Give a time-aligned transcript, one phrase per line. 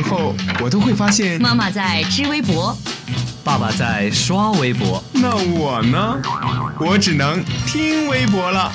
[0.00, 2.74] 前后，我都会发现妈妈在织微博，
[3.44, 6.16] 爸爸在刷微博，那我呢？
[6.78, 8.72] 我只能听微博了。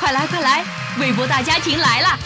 [0.00, 0.64] 快来快来，
[0.98, 2.18] 微博大家庭来了！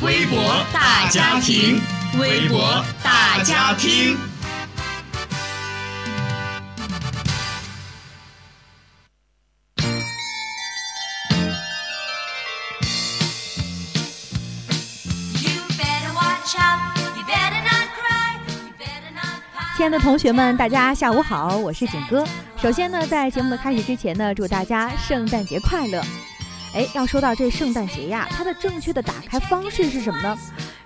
[0.00, 1.80] 微博大家庭，
[2.18, 4.16] 微博大家庭。
[19.78, 22.26] 亲爱的同学们，大家下午好，我是景哥。
[22.60, 26.02] 首先呢，在节目的开始之前呢，祝大家圣诞节快乐。
[26.74, 30.36] 哎，要说到这圣诞节呀，它的正确的打开方式是什么呢？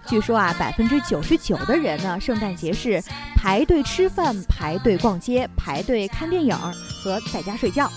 [0.07, 3.03] 据说啊，百分之九十九的人呢，圣诞节是
[3.35, 6.55] 排队吃饭、排队逛街、排队看电影
[7.03, 7.91] 和在家睡觉。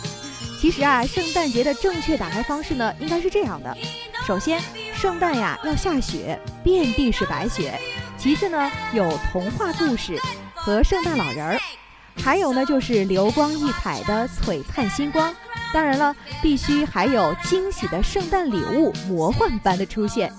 [0.61, 3.77] 其实啊，圣诞节的正确打开方式呢，应该是这样的：
[4.25, 4.61] 首先，
[4.93, 7.73] 圣诞呀要下雪，遍地是白雪；
[8.17, 10.17] 其次呢，有童话故事。
[10.65, 11.59] 和圣诞老人儿，
[12.23, 15.31] 还有呢，就是流光溢彩的璀璨星光。
[15.71, 20.33] 当然了，必须还有惊喜的圣诞礼物，魔幻般的出现。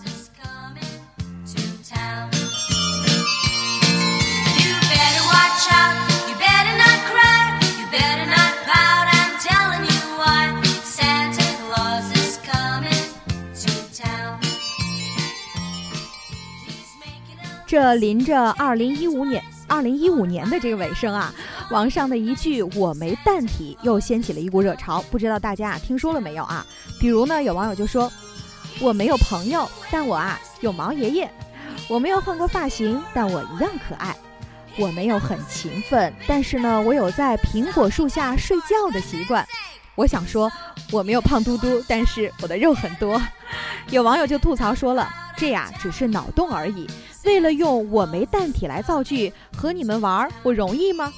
[17.64, 19.40] 这临着二零一五年。
[19.68, 21.32] 二零一五年的这个尾声啊，
[21.70, 26.64] 网上的一句“我没蛋体”又掀起了一股热潮，不知道大家啊听说了没有啊？
[27.00, 28.10] 比如呢，有网友就说
[28.80, 31.26] ：“我没有朋友，但我啊有毛爷爷；
[31.88, 34.14] 我没有换过发型，但我一样可爱；
[34.78, 39.46] 我没有很勤奋，但是呢，我有在苹果树下睡觉的习惯。”
[39.96, 40.52] 我想说，
[40.92, 43.20] 我没有胖嘟嘟，但是我的肉很多。
[43.90, 46.86] 有网友就吐槽说了：“这呀只是脑洞而已。”
[47.24, 51.12] 为了用我没蛋体来造句和你们玩儿，我容易吗？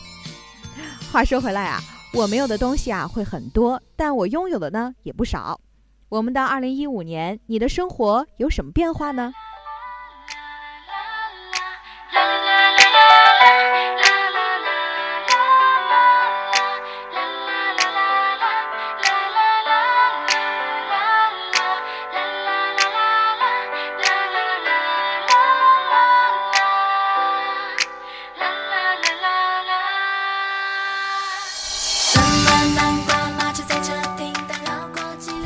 [1.12, 1.80] 话说回来啊，
[2.14, 5.60] 我没有的东西啊会很多，但我拥有的呢也不少。
[6.08, 9.32] 我们到二零一五年，你的生活有什么变化呢？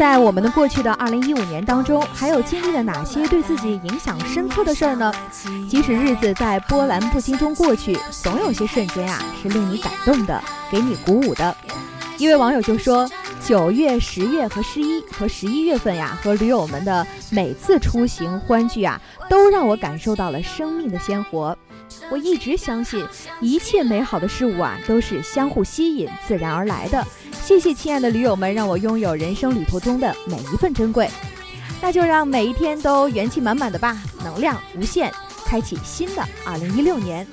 [0.03, 5.15] 在我们的过去的二零一五年当中，还有经历了哪些对自己影响深刻的事儿呢？
[5.71, 10.43] 即使日子在波澜不惊中过去，总有些瞬间啊是令你感动的，
[10.73, 11.57] 给你鼓舞的。
[12.19, 13.09] 一位网友就说
[13.47, 21.57] ：“九月、十月和十一和十一月份呀，和驴友们的每次出行欢聚啊，都让我感受到了生命的鲜活。
[22.11, 23.07] 我一直相信，
[23.41, 27.07] 一切美好的事物啊，都是相互吸引、自然而来的。”
[27.45, 31.11] 谢谢亲爱的驴友们，让我拥有人生旅途中的每一份珍贵。
[31.81, 35.13] 那就让每一天都元气满满的吧，能量无限，
[35.45, 37.27] 开启新的二零一六年。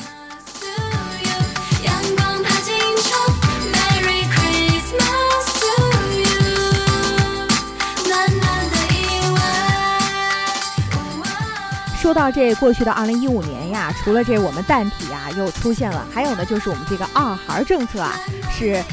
[12.02, 18.20] 说到这过去的二零一五年呀，除了这我们蛋体啊又出现了，还有呢就是我们这个二孩政策啊
[18.52, 18.84] 是。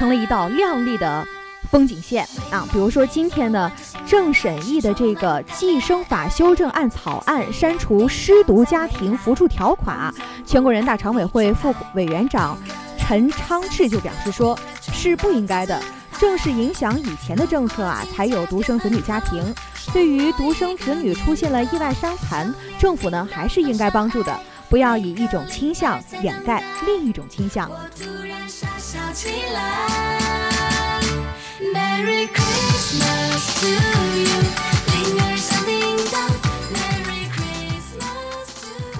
[0.00, 1.22] 成了一道亮丽的
[1.70, 2.66] 风景线啊！
[2.72, 3.70] 比如说今天呢，
[4.06, 10.10] 正审议的这个计生法修正案草案删除失独家庭扶助条款，
[10.46, 12.56] 全国人大常委会副委员长
[12.96, 15.78] 陈昌志就表示说，是不应该的。
[16.18, 19.54] 正是影响以前的政策啊，才有独生子女家庭。
[19.92, 27.68] 对于独生子女出现了意外伤残，政府呢还是应该帮助的，不要以一种倾向掩盖另一种倾向。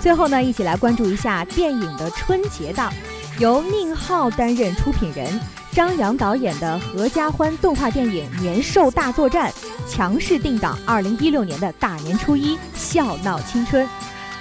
[0.01, 2.93] 最后呢，一起来关注一下电影的春节档，
[3.39, 5.39] 由宁浩担任出品人，
[5.71, 9.53] 张扬导演的合家欢动画电影《年兽大作战》
[9.89, 13.87] 强势定档二零一六年的大年初一，笑闹青春。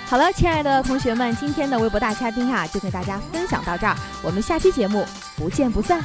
[0.09, 5.05] 好了，亲爱的同学们，今天的微博大家丁啊，就跟大家分享到这儿，我们下期节目
[5.37, 6.03] 不见不散。